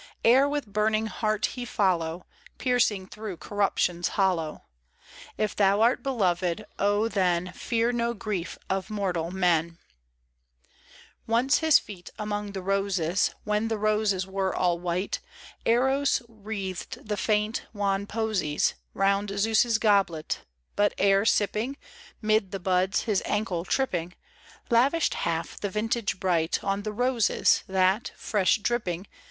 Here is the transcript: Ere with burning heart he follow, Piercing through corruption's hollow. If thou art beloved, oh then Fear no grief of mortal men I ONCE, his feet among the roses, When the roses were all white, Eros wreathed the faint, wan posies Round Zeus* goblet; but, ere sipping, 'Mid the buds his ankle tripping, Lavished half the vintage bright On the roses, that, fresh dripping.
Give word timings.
Ere 0.25 0.49
with 0.49 0.65
burning 0.65 1.05
heart 1.05 1.45
he 1.45 1.63
follow, 1.63 2.25
Piercing 2.57 3.05
through 3.05 3.37
corruption's 3.37 4.07
hollow. 4.17 4.63
If 5.37 5.55
thou 5.55 5.81
art 5.81 6.01
beloved, 6.01 6.65
oh 6.79 7.07
then 7.07 7.51
Fear 7.53 7.91
no 7.91 8.15
grief 8.15 8.57
of 8.67 8.89
mortal 8.89 9.29
men 9.29 9.77
I 11.27 11.31
ONCE, 11.31 11.59
his 11.59 11.77
feet 11.77 12.09
among 12.17 12.53
the 12.53 12.63
roses, 12.63 13.35
When 13.43 13.67
the 13.67 13.77
roses 13.77 14.25
were 14.25 14.55
all 14.55 14.79
white, 14.79 15.19
Eros 15.65 16.23
wreathed 16.27 17.07
the 17.07 17.15
faint, 17.15 17.67
wan 17.71 18.07
posies 18.07 18.73
Round 18.95 19.31
Zeus* 19.37 19.77
goblet; 19.77 20.39
but, 20.75 20.95
ere 20.97 21.25
sipping, 21.25 21.77
'Mid 22.23 22.49
the 22.49 22.59
buds 22.59 23.03
his 23.03 23.21
ankle 23.23 23.65
tripping, 23.65 24.15
Lavished 24.71 25.13
half 25.13 25.59
the 25.59 25.69
vintage 25.69 26.19
bright 26.19 26.63
On 26.63 26.81
the 26.81 26.91
roses, 26.91 27.61
that, 27.67 28.11
fresh 28.17 28.57
dripping. 28.63 29.05